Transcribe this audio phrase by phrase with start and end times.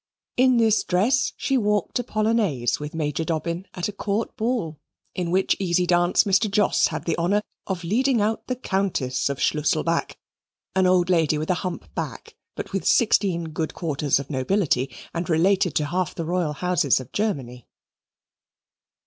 [0.35, 4.79] In this dress she walked a Polonaise with Major Dobbin at a Court ball,
[5.13, 6.49] in which easy dance Mr.
[6.49, 10.15] Jos had the honour of leading out the Countess of Schlusselback,
[10.75, 15.29] an old lady with a hump back, but with sixteen good quarters of nobility and
[15.29, 17.67] related to half the royal houses of Germany.